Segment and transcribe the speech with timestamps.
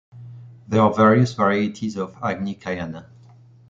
[0.67, 3.05] There are various varieties of Agnicayana.